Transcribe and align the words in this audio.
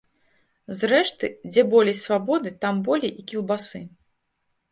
Зрэшты, 0.79 1.27
дзе 1.51 1.65
болей 1.75 1.95
свабоды, 2.03 2.53
там 2.65 2.81
болей 2.87 3.11
і 3.19 3.29
кілбасы. 3.33 3.79